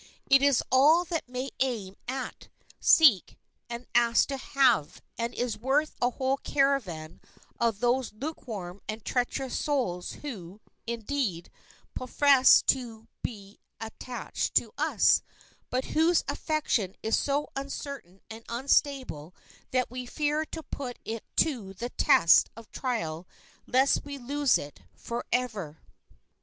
It 0.31 0.41
is 0.41 0.63
all 0.71 1.05
that 1.05 1.29
many 1.29 1.51
aim 1.59 1.95
at, 2.07 2.47
seek, 2.79 3.37
and 3.69 3.85
ask 3.93 4.29
to 4.29 4.37
have, 4.37 4.99
and 5.15 5.31
is 5.35 5.59
worth 5.59 5.93
a 6.01 6.09
whole 6.09 6.37
caravan 6.37 7.21
of 7.59 7.81
those 7.81 8.11
lukewarm 8.11 8.81
and 8.89 9.05
treacherous 9.05 9.59
souls 9.59 10.13
who, 10.13 10.59
indeed, 10.87 11.51
profess 11.93 12.63
to 12.63 13.09
be 13.21 13.59
attached 13.79 14.55
to 14.55 14.73
us, 14.75 15.21
but 15.69 15.85
whose 15.93 16.23
affection 16.27 16.95
is 17.03 17.15
so 17.15 17.49
uncertain 17.55 18.21
and 18.27 18.43
unstable 18.49 19.35
that 19.69 19.91
we 19.91 20.07
fear 20.07 20.45
to 20.45 20.63
put 20.63 20.97
it 21.05 21.23
to 21.35 21.75
the 21.75 21.91
test 21.91 22.49
of 22.57 22.71
trial 22.71 23.27
lest 23.67 24.03
we 24.03 24.17
lose 24.17 24.57
it 24.57 24.79
forever. 24.95 25.83